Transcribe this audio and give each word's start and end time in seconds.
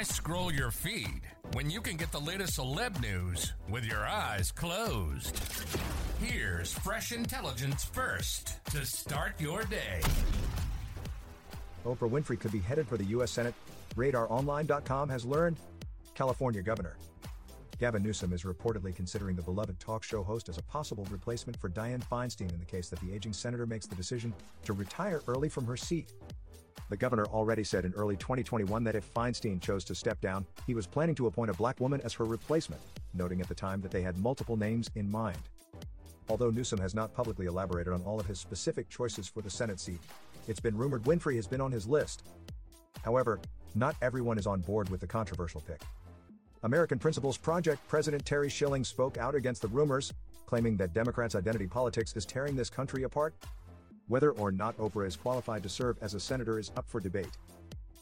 Why 0.00 0.04
scroll 0.04 0.50
your 0.50 0.70
feed 0.70 1.20
when 1.52 1.68
you 1.68 1.82
can 1.82 1.98
get 1.98 2.10
the 2.10 2.18
latest 2.18 2.58
celeb 2.58 3.02
news 3.02 3.52
with 3.68 3.84
your 3.84 4.06
eyes 4.06 4.50
closed? 4.50 5.38
Here's 6.18 6.72
fresh 6.72 7.12
intelligence 7.12 7.84
first 7.84 8.64
to 8.70 8.86
start 8.86 9.38
your 9.38 9.62
day. 9.64 10.00
Oprah 11.84 12.08
Winfrey 12.08 12.40
could 12.40 12.50
be 12.50 12.60
headed 12.60 12.88
for 12.88 12.96
the 12.96 13.04
U.S. 13.16 13.30
Senate. 13.30 13.52
RadarOnline.com 13.94 15.10
has 15.10 15.26
learned. 15.26 15.58
California 16.14 16.62
Governor 16.62 16.96
Gavin 17.78 18.02
Newsom 18.02 18.32
is 18.32 18.44
reportedly 18.44 18.96
considering 18.96 19.36
the 19.36 19.42
beloved 19.42 19.78
talk 19.80 20.02
show 20.02 20.22
host 20.22 20.48
as 20.48 20.56
a 20.56 20.62
possible 20.62 21.06
replacement 21.10 21.60
for 21.60 21.68
Dianne 21.68 22.02
Feinstein 22.08 22.50
in 22.54 22.58
the 22.58 22.64
case 22.64 22.88
that 22.88 23.00
the 23.00 23.12
aging 23.12 23.34
senator 23.34 23.66
makes 23.66 23.84
the 23.84 23.96
decision 23.96 24.32
to 24.64 24.72
retire 24.72 25.20
early 25.26 25.50
from 25.50 25.66
her 25.66 25.76
seat. 25.76 26.14
The 26.88 26.96
governor 26.96 27.26
already 27.26 27.62
said 27.62 27.84
in 27.84 27.92
early 27.94 28.16
2021 28.16 28.82
that 28.84 28.96
if 28.96 29.14
Feinstein 29.14 29.60
chose 29.60 29.84
to 29.84 29.94
step 29.94 30.20
down, 30.20 30.44
he 30.66 30.74
was 30.74 30.86
planning 30.86 31.14
to 31.14 31.28
appoint 31.28 31.50
a 31.50 31.54
black 31.54 31.78
woman 31.78 32.00
as 32.02 32.12
her 32.14 32.24
replacement, 32.24 32.82
noting 33.14 33.40
at 33.40 33.48
the 33.48 33.54
time 33.54 33.80
that 33.80 33.90
they 33.90 34.02
had 34.02 34.18
multiple 34.18 34.56
names 34.56 34.90
in 34.96 35.10
mind. 35.10 35.38
Although 36.28 36.50
Newsom 36.50 36.80
has 36.80 36.94
not 36.94 37.14
publicly 37.14 37.46
elaborated 37.46 37.92
on 37.92 38.02
all 38.02 38.20
of 38.20 38.26
his 38.26 38.38
specific 38.38 38.88
choices 38.88 39.28
for 39.28 39.40
the 39.40 39.50
Senate 39.50 39.80
seat, 39.80 40.00
it's 40.48 40.60
been 40.60 40.76
rumored 40.76 41.04
Winfrey 41.04 41.36
has 41.36 41.46
been 41.46 41.60
on 41.60 41.72
his 41.72 41.86
list. 41.86 42.24
However, 43.04 43.40
not 43.74 43.96
everyone 44.02 44.38
is 44.38 44.46
on 44.46 44.60
board 44.60 44.88
with 44.88 45.00
the 45.00 45.06
controversial 45.06 45.60
pick. 45.60 45.80
American 46.62 46.98
Principles 46.98 47.38
Project 47.38 47.86
President 47.88 48.24
Terry 48.26 48.50
Schilling 48.50 48.84
spoke 48.84 49.16
out 49.16 49.34
against 49.34 49.62
the 49.62 49.68
rumors, 49.68 50.12
claiming 50.46 50.76
that 50.76 50.92
Democrats' 50.92 51.34
identity 51.34 51.66
politics 51.66 52.14
is 52.16 52.26
tearing 52.26 52.56
this 52.56 52.68
country 52.68 53.04
apart 53.04 53.34
whether 54.10 54.32
or 54.32 54.50
not 54.50 54.76
Oprah 54.78 55.06
is 55.06 55.14
qualified 55.14 55.62
to 55.62 55.68
serve 55.68 55.96
as 56.02 56.14
a 56.14 56.20
senator 56.20 56.58
is 56.58 56.72
up 56.76 56.84
for 56.88 56.98
debate. 56.98 57.38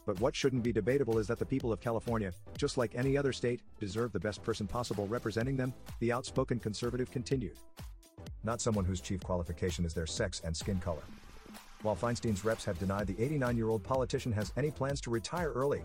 But 0.07 0.19
what 0.21 0.35
shouldn't 0.35 0.63
be 0.63 0.73
debatable 0.73 1.19
is 1.19 1.27
that 1.27 1.39
the 1.39 1.45
people 1.45 1.71
of 1.71 1.83
California, 1.83 2.33
just 2.57 2.79
like 2.79 2.95
any 2.95 3.15
other 3.15 3.31
state, 3.31 3.61
deserve 3.79 4.13
the 4.13 4.19
best 4.19 4.43
person 4.43 4.67
possible 4.67 5.07
representing 5.07 5.55
them, 5.55 5.75
the 6.01 6.11
outspoken 6.11 6.61
conservative 6.61 7.11
continued. 7.11 7.59
Not 8.43 8.63
someone 8.63 8.87
whose 8.87 9.03
chief 9.03 9.21
qualification 9.21 9.85
is 9.85 9.93
their 9.93 10.07
sex 10.07 10.41
and 10.47 10.57
skin 10.57 10.81
color. 10.81 11.03
While 11.83 11.95
Feinstein's 11.95 12.43
reps 12.43 12.65
have 12.65 12.79
denied 12.79 13.07
the 13.07 13.23
89 13.23 13.59
year 13.59 13.69
old 13.69 13.85
politician 13.85 14.33
has 14.33 14.51
any 14.57 14.71
plans 14.71 15.03
to 15.03 15.11
retire 15.11 15.53
early, 15.53 15.83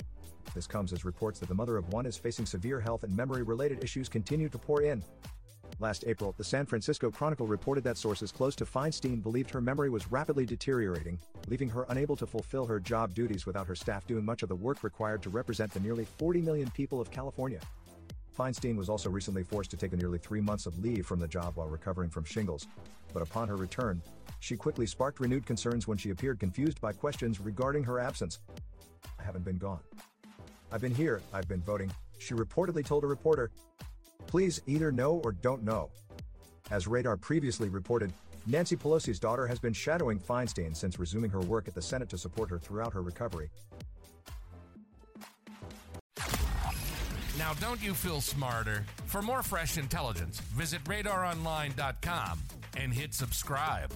this 0.56 0.68
comes 0.68 0.94
as 0.94 1.04
reports 1.04 1.40
that 1.40 1.50
the 1.50 1.56
mother 1.56 1.76
of 1.76 1.92
one 1.92 2.06
is 2.06 2.16
facing 2.16 2.46
severe 2.46 2.80
health 2.80 3.04
and 3.04 3.14
memory 3.14 3.44
related 3.44 3.84
issues 3.84 4.08
continue 4.08 4.48
to 4.48 4.58
pour 4.58 4.84
in. 4.84 5.04
Last 5.80 6.04
April, 6.08 6.34
the 6.38 6.44
San 6.44 6.66
Francisco 6.66 7.10
Chronicle 7.10 7.48
reported 7.48 7.84
that 7.84 7.98
sources 7.98 8.32
close 8.32 8.56
to 8.56 8.66
Feinstein 8.66 9.22
believed 9.22 9.50
her 9.50 9.62
memory 9.62 9.90
was 9.90 10.12
rapidly 10.12 10.46
deteriorating, 10.46 11.20
leaving 11.48 11.70
her 11.70 11.86
unable 11.90 12.16
to 12.16 12.28
fulfill 12.28 12.66
her 12.66 12.80
job 12.80 13.14
duties 13.14 13.46
without 13.46 13.68
her 13.68 13.76
staff 13.76 14.06
doing 14.06 14.24
much 14.24 14.44
of 14.44 14.50
the 14.50 14.56
work 14.56 14.84
required 14.84 15.22
to 15.24 15.30
represent 15.30 15.72
the 15.72 15.80
nearly 15.80 16.06
40 16.06 16.42
million 16.42 16.70
people 16.72 17.02
of 17.02 17.12
California. 17.12 17.60
Feinstein 18.38 18.76
was 18.76 18.90
also 18.90 19.10
recently 19.10 19.44
forced 19.44 19.72
to 19.72 19.78
take 19.78 19.94
a 19.94 19.98
nearly 19.98 20.18
three 20.18 20.42
months 20.42 20.66
of 20.66 20.78
leave 20.80 21.06
from 21.06 21.20
the 21.20 21.28
job 21.28 21.56
while 21.56 21.68
recovering 21.68 22.10
from 22.10 22.24
shingles, 22.24 22.68
but 23.14 23.22
upon 23.22 23.48
her 23.48 23.56
return, 23.56 24.02
she 24.40 24.56
quickly 24.56 24.86
sparked 24.86 25.20
renewed 25.20 25.46
concerns 25.46 25.88
when 25.88 25.98
she 25.98 26.12
appeared 26.12 26.40
confused 26.40 26.82
by 26.82 26.92
questions 26.92 27.40
regarding 27.40 27.84
her 27.84 28.00
absence. 28.00 28.40
I 29.20 29.24
haven't 29.24 29.46
been 29.46 29.58
gone. 29.58 29.82
I've 30.72 30.82
been 30.82 30.96
here, 30.96 31.22
I've 31.32 31.48
been 31.48 31.62
voting, 31.62 31.92
she 32.20 32.34
reportedly 32.34 32.86
told 32.86 33.04
a 33.04 33.08
reporter, 33.08 33.52
Please 34.34 34.60
either 34.66 34.92
know 34.92 35.22
or 35.24 35.32
don't 35.32 35.62
know. 35.62 35.92
As 36.72 36.88
Radar 36.88 37.18
previously 37.18 37.70
reported, 37.70 38.12
Nancy 38.48 38.76
Pelosi's 38.76 39.20
daughter 39.20 39.46
has 39.46 39.60
been 39.60 39.74
shadowing 39.74 40.20
Feinstein 40.20 40.76
since 40.76 40.98
resuming 40.98 41.30
her 41.30 41.42
work 41.42 41.68
at 41.68 41.76
the 41.76 41.82
Senate 41.84 42.10
to 42.10 42.18
support 42.18 42.50
her 42.50 42.58
throughout 42.58 42.94
her 42.94 43.04
recovery. 43.04 43.52
Now, 47.38 47.54
don't 47.62 47.80
you 47.80 47.94
feel 47.94 48.22
smarter? 48.22 48.84
For 49.06 49.22
more 49.22 49.44
fresh 49.44 49.78
intelligence, 49.78 50.40
visit 50.40 50.84
radaronline.com 50.86 52.40
and 52.78 52.92
hit 52.92 53.14
subscribe. 53.14 53.96